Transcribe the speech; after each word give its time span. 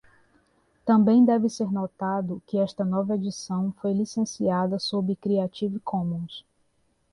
Também 0.83 1.23
deve 1.23 1.47
ser 1.47 1.71
notado 1.71 2.41
que 2.47 2.57
esta 2.57 2.83
nova 2.83 3.13
edição 3.13 3.71
foi 3.79 3.93
licenciada 3.93 4.79
sob 4.79 5.15
Creative 5.15 5.79
Commons. 5.81 6.43